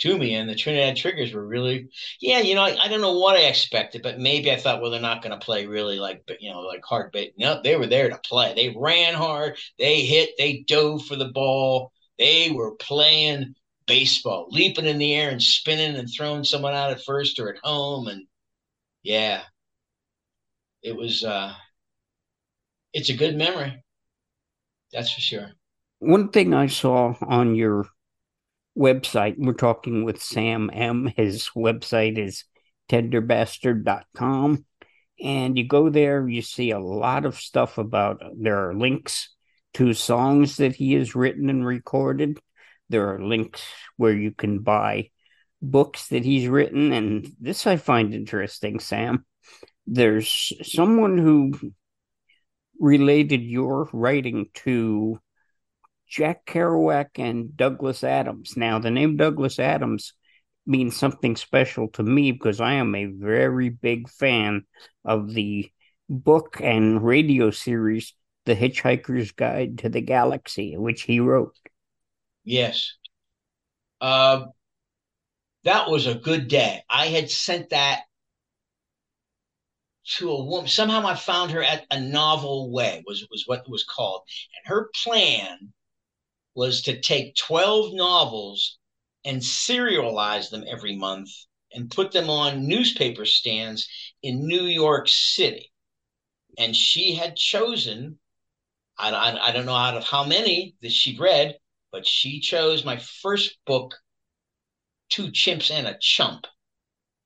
[0.00, 1.88] to me, and the Trinidad Triggers were really,
[2.20, 4.90] yeah, you know, I, I don't know what I expected, but maybe I thought, well,
[4.90, 7.34] they're not going to play really like, you know, like hard bait.
[7.38, 8.52] No, they were there to play.
[8.54, 13.54] They ran hard, they hit, they dove for the ball, they were playing
[13.86, 17.60] baseball, leaping in the air and spinning and throwing someone out at first or at
[17.62, 18.26] home, and
[19.04, 19.42] yeah,
[20.86, 21.24] it was.
[21.24, 21.52] uh
[22.92, 23.82] It's a good memory.
[24.92, 25.50] That's for sure.
[25.98, 27.86] One thing I saw on your
[28.78, 31.12] website, we're talking with Sam Emm.
[31.16, 32.44] His website is
[32.88, 34.64] tenderbastard.com.
[35.18, 39.34] And you go there, you see a lot of stuff about, there are links
[39.74, 42.38] to songs that he has written and recorded.
[42.90, 43.62] There are links
[43.96, 45.10] where you can buy
[45.60, 46.92] books that he's written.
[46.92, 49.24] And this I find interesting, Sam.
[49.86, 51.72] There's someone who
[52.78, 55.20] related your writing to
[56.08, 58.56] Jack Kerouac and Douglas Adams.
[58.56, 60.12] Now, the name Douglas Adams
[60.66, 64.64] means something special to me because I am a very big fan
[65.04, 65.70] of the
[66.08, 71.56] book and radio series, The Hitchhiker's Guide to the Galaxy, which he wrote.
[72.44, 72.94] Yes.
[74.00, 74.46] Uh,
[75.64, 76.82] that was a good day.
[76.88, 78.02] I had sent that
[80.18, 80.68] to a woman.
[80.68, 84.22] Somehow I found her at a novel way was was what it was called,
[84.56, 85.72] and her plan
[86.54, 88.78] was to take twelve novels
[89.24, 91.30] and serialize them every month
[91.72, 93.88] and put them on newspaper stands
[94.22, 95.72] in New York City.
[96.58, 98.18] And she had chosen,
[98.96, 101.58] I, I, I don't know out of how many that she'd read,
[101.92, 103.94] but she chose my first book,
[105.10, 106.46] Two Chimps and a Chump.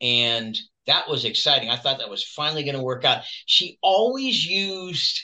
[0.01, 0.59] And
[0.91, 1.71] that was exciting.
[1.71, 3.23] I thought that was finally going to work out.
[3.47, 5.21] She always used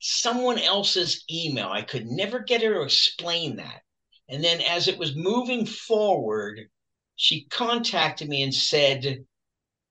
[0.00, 1.68] someone else's email.
[1.68, 3.82] I could never get her to explain that.
[4.30, 6.68] And then as it was moving forward,
[7.16, 9.24] she contacted me and said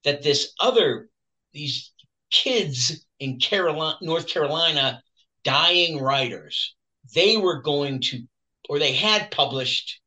[0.04, 1.08] that this other,
[1.52, 1.92] these
[2.30, 5.02] kids in Carolina, North Carolina,
[5.44, 6.74] dying writers,
[7.14, 8.22] they were going to,
[8.68, 10.00] or they had published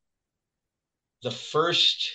[1.23, 2.11] the first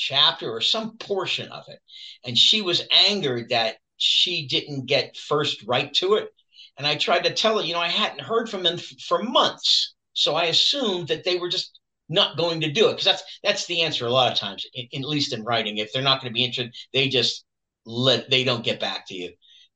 [0.00, 1.78] chapter or some portion of it.
[2.24, 6.30] And she was angered that she didn't get first right to it.
[6.78, 9.22] And I tried to tell her, you know, I hadn't heard from them f- for
[9.22, 9.94] months.
[10.14, 13.66] So I assumed that they were just not going to do it because that's that's
[13.66, 15.76] the answer a lot of times, in, in, at least in writing.
[15.76, 17.44] If they're not going to be interested, they just
[17.84, 19.32] let they don't get back to you.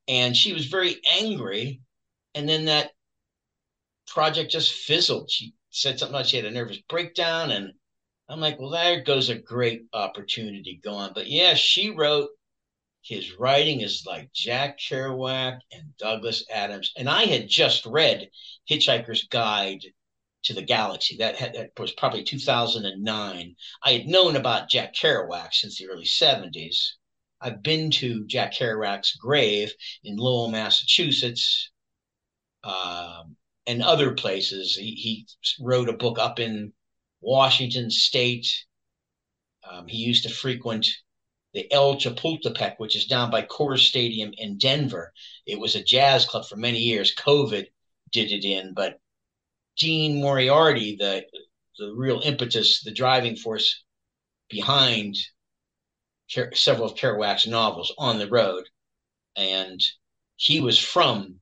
[0.09, 1.83] And she was very angry.
[2.35, 2.91] And then that
[4.07, 5.31] project just fizzled.
[5.31, 7.73] She said something about she had a nervous breakdown and
[8.29, 11.13] I'm like, well, there goes a great opportunity gone.
[11.15, 12.31] But yeah, she wrote
[13.05, 16.91] his writing is like Jack Kerouac and Douglas Adams.
[16.97, 18.31] And I had just read
[18.69, 19.85] Hitchhiker's Guide
[20.45, 21.19] to the Galaxy.
[21.19, 23.57] That, had, that was probably 2009.
[23.83, 26.93] I had known about Jack Kerouac since the early 70s.
[27.43, 31.71] I've been to Jack Kerouac's grave in Lowell, Massachusetts,
[32.63, 34.77] um, and other places.
[34.77, 35.27] He, he
[35.61, 36.73] wrote a book up in
[37.25, 38.47] Washington State.
[39.69, 40.87] Um, he used to frequent
[41.55, 45.13] the El Chapultepec, which is down by Coors Stadium in Denver.
[45.47, 47.15] It was a jazz club for many years.
[47.15, 47.67] COVID
[48.13, 48.99] did it in, but
[49.77, 51.25] Dean Moriarty, the
[51.79, 53.83] the real impetus, the driving force
[54.49, 55.17] behind
[56.29, 58.65] several of Kerouac's novels on the road.
[59.37, 59.81] And
[60.37, 61.41] he was from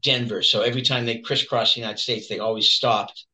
[0.00, 0.42] Denver.
[0.42, 3.24] So every time they crisscrossed the United States, they always stopped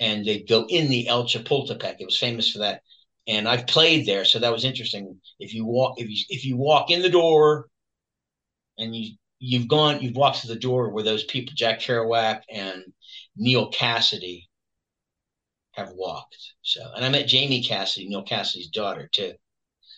[0.00, 1.96] and they'd go in the El Chapultepec.
[2.00, 2.82] It was famous for that.
[3.28, 5.20] And I've played there, so that was interesting.
[5.38, 7.68] If you walk, if you if you walk in the door,
[8.78, 12.82] and you you've gone, you've walked through the door where those people, Jack Kerouac and
[13.36, 14.44] Neal Cassady,
[15.72, 16.36] have walked.
[16.62, 19.32] So, and I met Jami Cassady, Neal Cassady's daughter, too.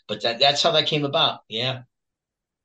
[0.09, 1.41] But that that's how that came about.
[1.49, 1.83] Yeah.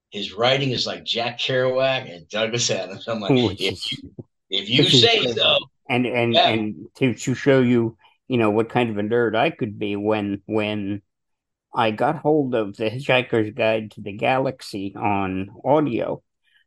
[0.10, 3.08] His writing is like Jack Kerouac and Douglas Adams.
[3.08, 4.13] I'm like, Ooh, if, you,
[4.50, 5.58] if you say so.
[5.89, 6.50] And and yeah.
[6.50, 7.97] and to, to show you,
[8.28, 11.02] you know, what kind of a nerd I could be when when
[11.73, 16.23] I got hold of the Hitchhiker's Guide to the Galaxy on audio.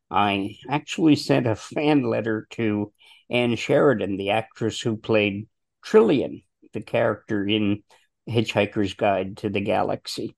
[0.09, 2.91] I actually sent a fan letter to
[3.29, 5.47] Anne Sheridan, the actress who played
[5.85, 7.83] Trillian, the character in
[8.29, 10.35] Hitchhiker's Guide to the Galaxy.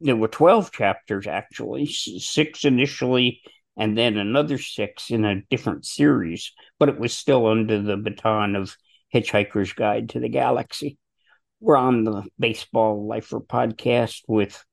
[0.00, 3.42] There were 12 chapters, actually, six initially,
[3.76, 8.56] and then another six in a different series, but it was still under the baton
[8.56, 8.74] of
[9.14, 10.98] Hitchhiker's Guide to the Galaxy.
[11.60, 14.64] We're on the Baseball Lifer podcast with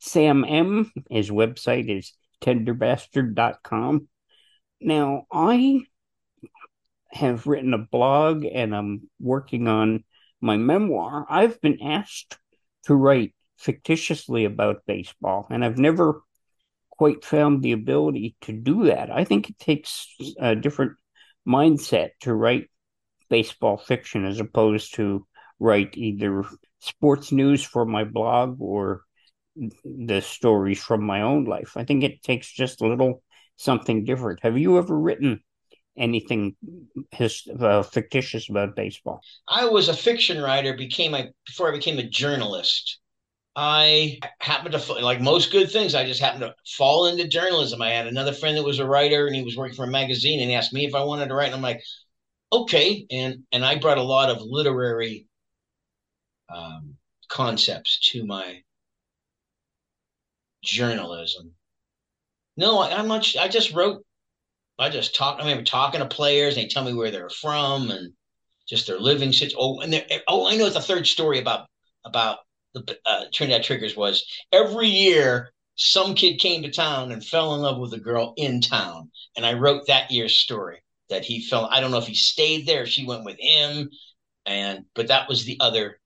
[0.00, 0.90] Sam Emm.
[1.08, 4.08] His website is tenderbastard.com.
[4.80, 5.82] Now, I
[7.12, 10.02] have written a blog and I'm working on
[10.40, 11.26] my memoir.
[11.30, 12.38] I've been asked
[12.86, 16.22] to write fictitiously about baseball, and I've never
[16.90, 19.10] quite found the ability to do that.
[19.10, 20.96] I think it takes a different
[21.46, 22.68] mindset to write
[23.28, 25.26] baseball fiction as opposed to
[25.58, 26.44] write either
[26.80, 29.02] sports news for my blog or
[29.84, 31.72] the stories from my own life.
[31.76, 33.22] I think it takes just a little
[33.56, 34.40] something different.
[34.42, 35.40] Have you ever written
[35.96, 36.56] anything
[37.10, 39.20] his, uh, fictitious about baseball?
[39.48, 40.76] I was a fiction writer.
[40.76, 42.98] Became a before I became a journalist.
[43.56, 45.94] I happened to like most good things.
[45.94, 47.80] I just happened to fall into journalism.
[47.80, 50.40] I had another friend that was a writer, and he was working for a magazine,
[50.40, 51.46] and he asked me if I wanted to write.
[51.46, 51.82] And I'm like,
[52.52, 53.06] okay.
[53.10, 55.26] And and I brought a lot of literary
[56.54, 56.96] um,
[57.28, 58.60] concepts to my
[60.62, 61.52] journalism.
[62.58, 63.26] No, I, am not.
[63.40, 64.04] I just wrote.
[64.78, 65.40] I just talked.
[65.40, 66.56] I remember talking to players.
[66.56, 68.12] And they tell me where they're from and
[68.68, 69.58] just their living situation.
[69.58, 69.94] Oh, and
[70.28, 71.68] oh, I know the third story about
[72.04, 72.38] about
[72.84, 77.60] the uh, Trinidad Triggers was every year some kid came to town and fell in
[77.60, 81.68] love with a girl in town, and I wrote that year's story that he fell.
[81.70, 83.90] I don't know if he stayed there, she went with him,
[84.46, 86.00] and but that was the other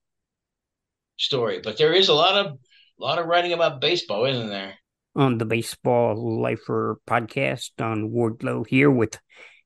[1.19, 1.61] story.
[1.63, 2.59] But there is a lot of
[3.01, 4.75] a lot of writing about baseball, isn't there?
[5.17, 9.19] On the Baseball Lifer podcast on Wardlow here with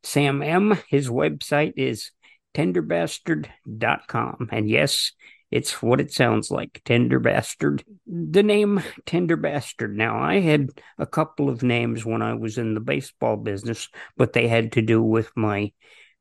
[0.02, 0.82] Sam Emm.
[0.88, 2.10] His website is
[2.54, 4.48] tenderbastard.com.
[4.52, 5.12] And yes,
[5.54, 7.84] it's what it sounds like Tender Bastard.
[8.08, 9.96] The name Tender Bastard.
[9.96, 14.32] Now, I had a couple of names when I was in the baseball business, but
[14.32, 15.70] they had to do with my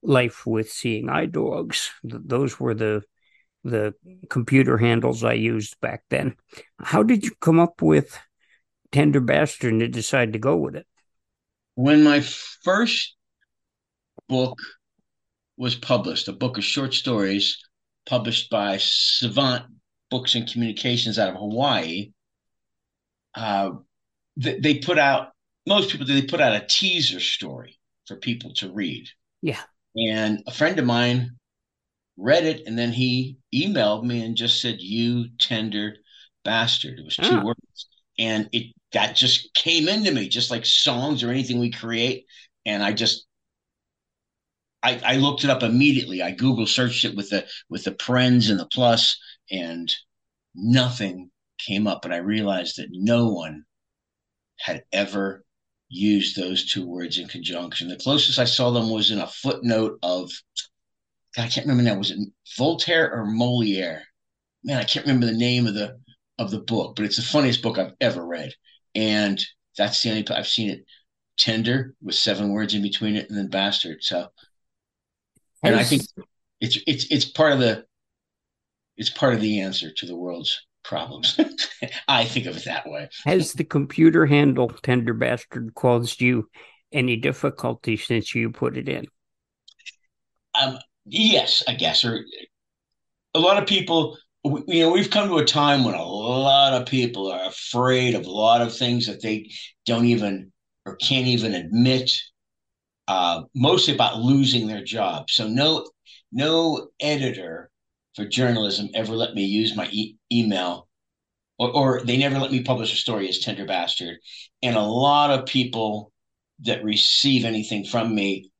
[0.03, 1.89] life with seeing eye dogs.
[2.03, 3.01] Those were the
[3.63, 3.95] the
[4.29, 6.35] computer handles I used back then.
[6.77, 8.15] How did you come up with
[8.91, 10.85] Tender Bastard and decide to go with it?
[11.73, 13.15] When my first
[14.29, 14.59] book
[15.57, 17.57] was published, a book of short stories
[18.05, 19.63] published by Savant
[20.09, 22.11] Books and Communications out of Hawaii,
[23.35, 23.71] uh,
[24.37, 25.29] they, they put out,
[25.65, 29.07] most people, they put out a teaser story for people to read.
[29.41, 29.61] Yeah.
[29.95, 31.37] And a friend of mine
[32.17, 35.95] read it, and then he emailed me and just said, "You tender
[36.43, 37.45] bastard." It was two oh.
[37.45, 37.87] words,
[38.17, 42.25] and it that just came into me, just like songs or anything we create.
[42.65, 43.25] And I just,
[44.83, 46.21] I, I looked it up immediately.
[46.21, 49.17] I Google searched it with the with the parens and the plus,
[49.49, 49.91] and
[50.53, 52.01] nothing came up.
[52.01, 53.63] But I realized that no one
[54.59, 55.43] had ever
[55.89, 57.87] used those two words in conjunction.
[57.87, 60.31] The closest I saw them was in a footnote of
[61.35, 61.97] God, I can't remember now.
[61.97, 62.19] Was it
[62.57, 64.03] Voltaire or Moliere?
[64.63, 65.99] Man, I can't remember the name of the
[66.37, 68.53] of the book, but it's the funniest book I've ever read.
[68.95, 69.43] And
[69.77, 70.85] that's the only I've seen it
[71.37, 74.03] tender with seven words in between it and then bastard.
[74.03, 74.27] So
[75.63, 76.03] and I think
[76.61, 77.85] it's it's it's part of the
[78.97, 81.39] it's part of the answer to the world's problems.
[82.07, 83.09] I think of it that way.
[83.25, 86.49] Has the computer handle tender bastard caused you
[86.91, 89.05] any difficulty since you put it in?
[90.61, 92.03] Um, Yes, I guess.
[92.05, 92.25] Or
[93.33, 96.87] a lot of people, you know, we've come to a time when a lot of
[96.87, 99.51] people are afraid of a lot of things that they
[99.85, 100.51] don't even
[100.85, 102.17] or can't even admit.
[103.07, 105.29] Uh, mostly about losing their job.
[105.29, 105.85] So no,
[106.31, 107.69] no editor
[108.15, 110.87] for journalism ever let me use my e- email
[111.59, 114.17] or, or they never let me publish a story as tender bastard.
[114.61, 116.11] And a lot of people
[116.61, 118.51] that receive anything from me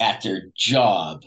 [0.00, 1.22] at their job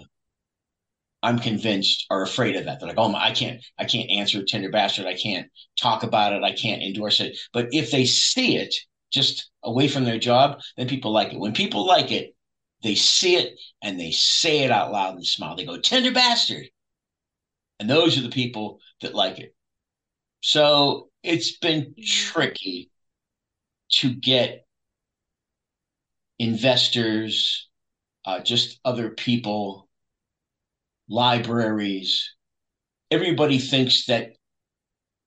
[1.23, 2.79] i'm convinced are afraid of that.
[2.79, 5.05] They're like oh my i can't i can't answer tender bastard.
[5.05, 5.47] I can't
[5.79, 6.43] talk about it.
[6.43, 7.37] I can't endorse it.
[7.53, 8.73] But if they see it
[9.11, 11.39] just away from their job then people like it.
[11.39, 12.34] When people like it
[12.85, 16.65] they see it and they say it out loud and smile they go tender bastard
[17.79, 19.55] and those are the people that like it
[20.41, 22.91] so it's been tricky
[23.89, 24.65] to get
[26.39, 27.67] investors,
[28.25, 29.87] uh, just other people,
[31.09, 32.33] libraries.
[33.11, 34.33] Everybody thinks that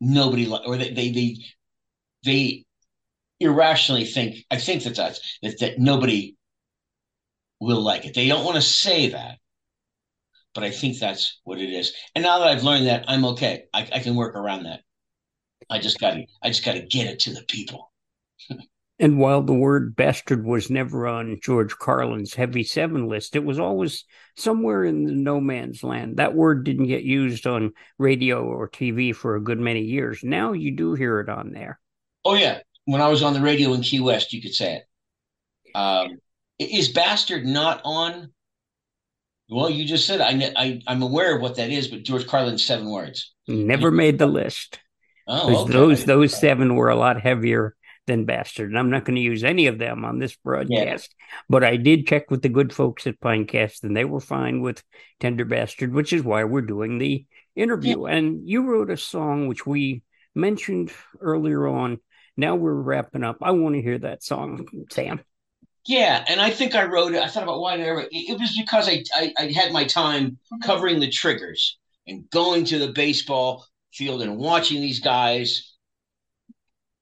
[0.01, 1.37] nobody or they they they,
[2.25, 2.65] they
[3.41, 4.45] irrationally think.
[4.51, 6.37] I think that that's that that nobody
[7.61, 8.15] will like it.
[8.15, 9.39] They don't want to say that,
[10.55, 11.93] but I think that's what it is.
[12.15, 13.65] And now that I've learned that, I'm okay.
[13.73, 14.81] I, I can work around that.
[15.71, 17.93] I just got to I just got to get it to the people.
[18.99, 23.59] and while the word bastard was never on George Carlin's heavy seven list, it was
[23.59, 24.05] always
[24.37, 26.17] somewhere in the no man's land.
[26.17, 30.21] That word didn't get used on radio or TV for a good many years.
[30.23, 31.79] Now you do hear it on there.
[32.25, 34.85] Oh yeah, when I was on the radio in Key West, you could say it.
[35.75, 36.19] Um,
[36.59, 38.33] is bastard not on?
[39.51, 42.65] Well, you just said I, I I'm aware of what that is, but George Carlin's
[42.65, 44.79] seven words never made the list.
[45.27, 45.73] Oh, okay.
[45.73, 47.75] those those seven were a lot heavier
[48.09, 48.71] than Bastard.
[48.71, 51.37] And I'm not going to use any of them on this broadcast, yeah.
[51.49, 54.83] but I did check with the good folks at Pinecast, and they were fine with
[55.21, 58.07] Tender Bastard, which is why we're doing the interview.
[58.07, 58.15] Yeah.
[58.15, 60.03] And you wrote a song which we
[60.35, 60.91] mentioned
[61.21, 62.01] earlier on.
[62.37, 63.39] Now we're wrapping up.
[63.43, 65.21] I want to hear that song, Sam.
[65.87, 67.22] Yeah, and I think I wrote it.
[67.22, 68.16] I thought about why I wrote it.
[68.16, 70.61] It was because I, I, I had my time mm-hmm.
[70.61, 75.74] covering the triggers and going to the baseball field and watching these guys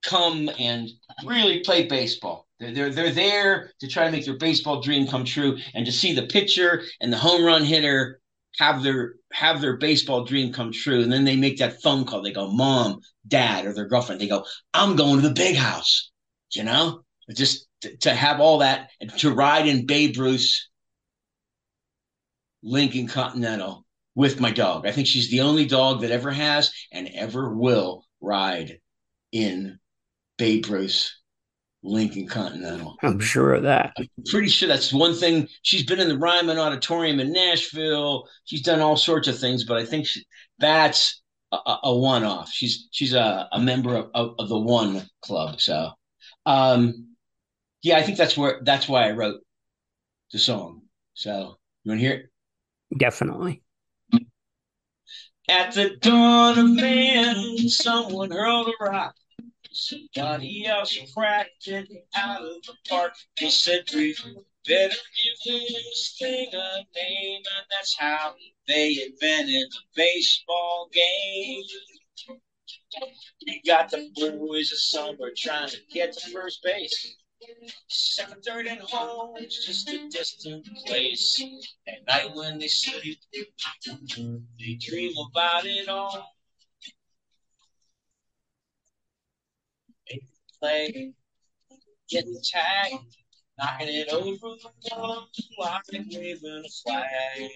[0.05, 0.89] come and
[1.25, 2.47] really play baseball.
[2.59, 5.93] They're, they're, they're there to try to make their baseball dream come true and to
[5.93, 8.21] see the pitcher and the home run hitter
[8.59, 12.23] have their have their baseball dream come true and then they make that phone call
[12.23, 16.11] they go mom dad or their girlfriend they go i'm going to the big house
[16.55, 17.03] you know
[17.35, 20.69] just to, to have all that and to ride in babe ruth's
[22.63, 24.87] lincoln continental with my dog.
[24.87, 28.81] I think she's the only dog that ever has and ever will ride
[29.31, 29.79] in
[30.39, 31.13] Babe Ruth
[31.83, 32.97] Lincoln Continental.
[33.03, 33.93] I'm sure of that.
[33.97, 35.49] I'm pretty sure that's one thing.
[35.63, 38.27] She's been in the Ryman Auditorium in Nashville.
[38.45, 40.25] She's done all sorts of things, but I think she,
[40.59, 41.23] that's
[41.53, 42.51] a, a one-off.
[42.51, 45.61] She's she's a, a member of, of, of the One Club.
[45.61, 45.91] So,
[46.47, 47.06] um,
[47.87, 49.41] yeah, I think that's where that's why I wrote
[50.33, 50.83] the song.
[51.15, 52.99] So, you want to hear it?
[52.99, 53.63] Definitely.
[55.49, 59.15] At the dawn of man, someone hurled a rock.
[59.71, 63.13] Somebody else cracked it out of the park.
[63.41, 64.13] They said, Drew,
[64.67, 67.37] better give this thing a name.
[67.37, 68.35] And that's how
[68.67, 71.63] they invented the baseball game.
[73.43, 77.17] You got the blue boys of summer trying to get to first base.
[78.45, 81.43] Third, and home is just a distant place.
[81.87, 86.35] At night when they sleep, they dream about it all.
[90.09, 90.21] They
[90.59, 91.15] play,
[92.09, 93.17] getting tagged,
[93.59, 95.29] knocking it over the wall,
[95.59, 97.51] like waving a flag.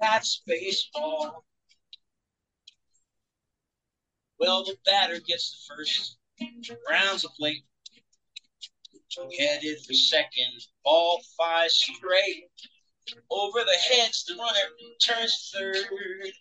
[0.00, 1.44] That's baseball.
[4.38, 6.15] Well, the batter gets the first
[6.90, 7.64] Rounds a plate.
[9.38, 12.50] Headed for second, ball five straight.
[13.30, 14.58] Over the heads, the runner
[15.00, 16.32] turns third.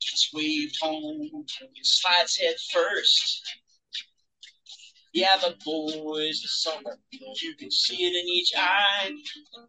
[0.00, 1.44] Gets waved home,
[1.82, 3.42] slides head first.
[5.12, 9.12] Yeah, the boys the summer, you can see it in each eye.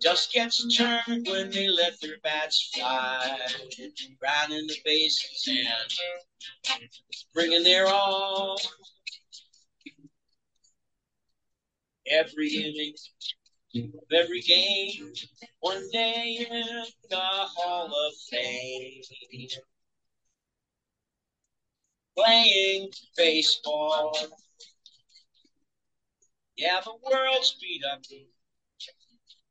[0.01, 3.39] Dust gets turned when they let their bats fly.
[4.21, 5.91] Rounding the bases and
[7.33, 8.59] bringing their all
[12.09, 12.93] every inning
[13.75, 15.11] of every game,
[15.59, 19.01] one day in the Hall of Fame.
[22.17, 24.17] Playing baseball.
[26.55, 28.01] Yeah, the world's beat up.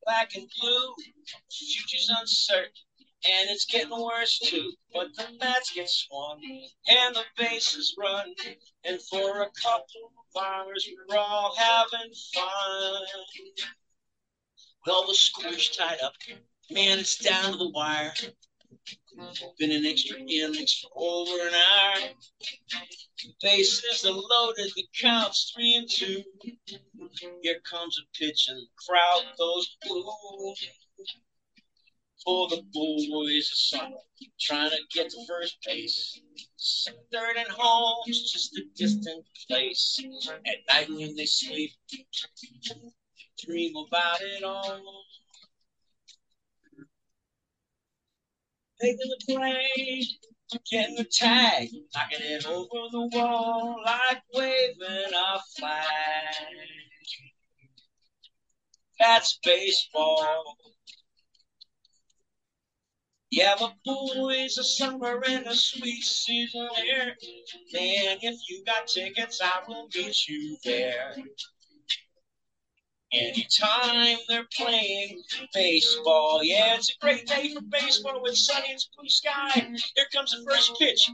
[0.06, 0.94] Black and blue,
[1.50, 2.72] future's uncertain.
[3.26, 4.72] And it's getting worse too.
[4.92, 6.40] But the bats get swung
[6.88, 8.34] and the bases run.
[8.84, 13.02] And for a couple we're all having fun.
[14.86, 16.12] Well, the school's tied up
[16.70, 18.12] Man, it's down to the wire.
[19.58, 22.08] Been an extra innings for over an hour.
[23.42, 26.22] Bases are loaded, the count's three and two.
[27.42, 30.54] Here comes a pitch and the crowd goes boo.
[32.24, 33.96] For the boys of summer,
[34.40, 36.18] trying to get to first base.
[37.12, 40.00] Third and home's just a distant place.
[40.46, 41.72] At night when they sleep,
[43.44, 45.04] dream about it all.
[48.80, 50.04] Making the play,
[50.70, 55.86] getting the tag, knocking it over the wall like waving a flag.
[58.98, 60.56] That's baseball.
[63.34, 67.16] Yeah, the boys of summer and a sweet season here.
[67.72, 71.16] Man, if you got tickets, I will meet you there.
[73.12, 75.20] Anytime they're playing
[75.52, 76.44] baseball.
[76.44, 79.50] Yeah, it's a great day for baseball with sunny and blue sky.
[79.96, 81.10] Here comes the first pitch.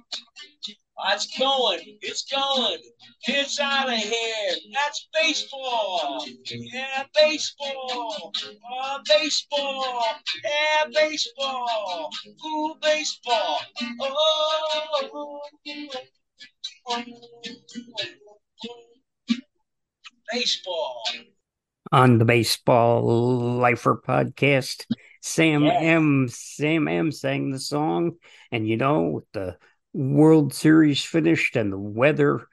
[1.13, 1.99] It's going.
[2.03, 2.79] It's going.
[3.27, 4.57] It's out of here.
[4.75, 6.25] That's baseball.
[6.47, 8.33] Yeah, baseball.
[8.73, 10.05] Oh, baseball.
[10.45, 12.11] Yeah, baseball.
[12.47, 13.61] Ooh, baseball.
[14.03, 15.41] Oh.
[20.33, 21.03] Baseball.
[21.93, 23.03] On the Baseball
[23.59, 24.87] Lifer podcast,
[25.23, 25.81] Sam Yeah.
[25.83, 26.31] Emm.
[26.31, 27.13] Sam Emm.
[27.13, 28.13] sang the song,
[28.53, 29.57] and you know, with the
[29.93, 32.47] World Series finished and the weather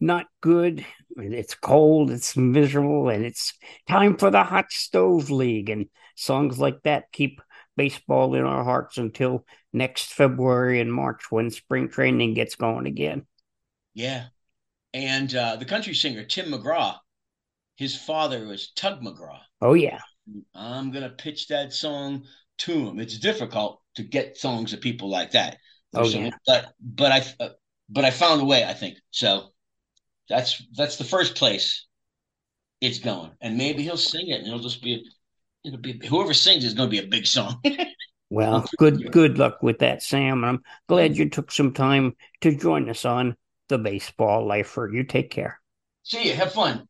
[0.00, 0.84] not good,
[1.16, 3.54] and it's cold, it's miserable, and it's
[3.88, 5.86] time for the Hot Stove League, and
[6.16, 7.40] songs like that keep
[7.76, 13.24] baseball in our hearts until next February and March when spring training gets going again.
[13.94, 14.26] Yeah.
[14.92, 16.96] And uh, the country singer, Tim McGraw,
[17.76, 19.40] his father was Tug McGraw.
[19.60, 20.00] Oh yeah,
[20.54, 22.24] I'm going to pitch that song
[22.58, 23.00] to him.
[23.00, 25.58] It's difficult to get songs of people like that.
[25.94, 26.30] Oh, So- yeah.
[26.46, 27.48] But but I uh,
[27.88, 28.98] but I found a way, I think.
[29.10, 29.48] So
[30.28, 31.86] that's that's the first place
[32.80, 33.30] it's going.
[33.40, 35.04] And maybe he'll sing it and it'll just be
[35.64, 37.60] it'll be whoever sings is going to be a big song.
[38.34, 40.42] Well, good good luck with that, Sam.
[40.42, 43.36] I'm glad you took some time to join us on
[43.68, 44.88] the Baseball Lifer.
[44.90, 45.60] You take care.
[46.04, 46.34] See you.
[46.34, 46.88] Have fun.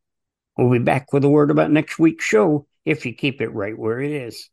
[0.57, 3.77] We'll be back with a word about next week's show if you keep it right
[3.77, 4.51] where it is.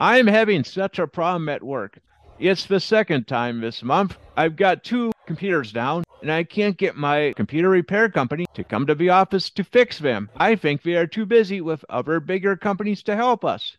[0.00, 2.00] I'm having such a problem at work.
[2.42, 4.16] It's the second time this month.
[4.36, 8.84] I've got two computers down, and I can't get my computer repair company to come
[8.88, 10.28] to the office to fix them.
[10.36, 13.76] I think they are too busy with other bigger companies to help us.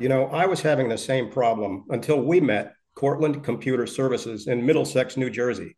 [0.00, 4.66] You know, I was having the same problem until we met Cortland Computer Services in
[4.66, 5.76] Middlesex, New Jersey.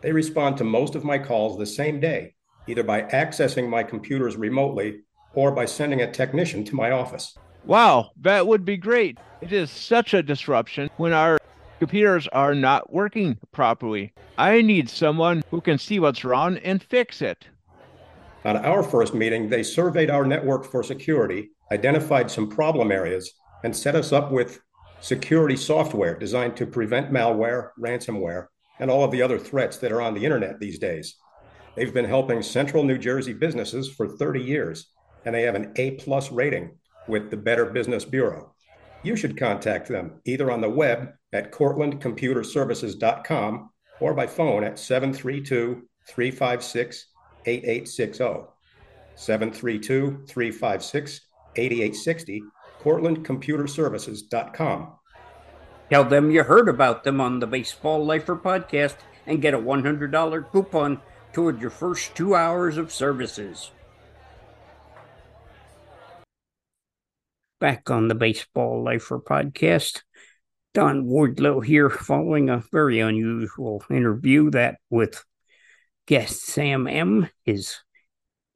[0.00, 2.34] They respond to most of my calls the same day,
[2.68, 5.00] either by accessing my computers remotely
[5.34, 7.36] or by sending a technician to my office.
[7.64, 9.18] Wow, that would be great.
[9.40, 11.36] It is such a disruption when our
[11.78, 14.12] computers are not working properly.
[14.36, 17.46] I need someone who can see what's wrong and fix it.
[18.44, 23.32] On our first meeting, they surveyed our network for security, identified some problem areas,
[23.64, 24.60] and set us up with
[25.00, 28.46] security software designed to prevent malware, ransomware,
[28.80, 31.16] and all of the other threats that are on the internet these days.
[31.74, 34.92] They've been helping central New Jersey businesses for 30 years,
[35.24, 36.76] and they have an A plus rating
[37.06, 38.54] with the Better Business Bureau.
[39.02, 43.70] You should contact them either on the web at cortlandcomputerservices.com
[44.00, 47.06] or by phone at 732 356
[47.46, 48.24] 8860.
[49.14, 51.20] 732 356
[51.56, 52.42] 8860,
[52.80, 54.92] cortlandcomputerservices.com.
[55.90, 58.96] Tell them you heard about them on the Baseball Lifer podcast
[59.26, 61.00] and get a $100 coupon
[61.32, 63.70] toward your first two hours of services.
[67.60, 70.02] Back on the Baseball Lifer podcast,
[70.74, 75.24] Don Wardlow here, following a very unusual interview that with
[76.06, 77.28] guest Sam Emm.
[77.44, 77.78] His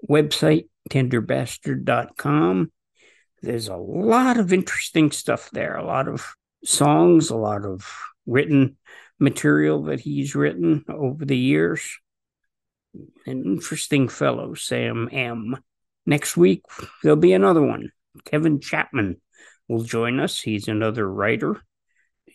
[0.09, 2.71] website, tenderbastard.com.
[3.43, 6.25] There's a lot of interesting stuff there, a lot of
[6.65, 7.85] songs, a lot of
[8.25, 8.77] written
[9.19, 11.99] material that he's written over the years.
[13.27, 15.59] An interesting fellow, Sam Emm.
[16.07, 16.63] Next week,
[17.03, 17.91] there'll be another one.
[18.25, 19.21] Kevin Chapman
[19.69, 20.41] will join us.
[20.41, 21.63] He's another writer.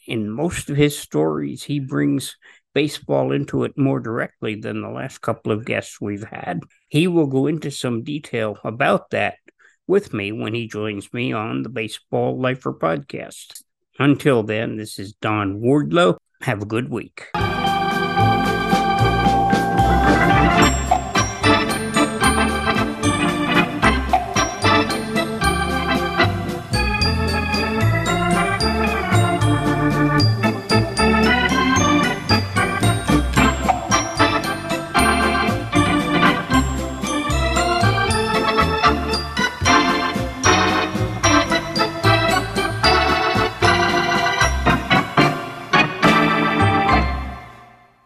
[0.07, 2.38] In most of his stories, he brings
[2.73, 6.61] baseball into it more directly than the last couple of guests we've had.
[6.88, 9.36] He will go into some detail about that
[9.88, 13.63] with me when he joins me on the Baseball Lifer podcast.
[13.99, 16.17] Until then, this is Don Wardlow.
[16.41, 17.25] Have a good week.